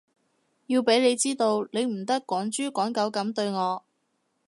[0.65, 3.83] 要畀你知道，你唔得趕豬趕狗噉對我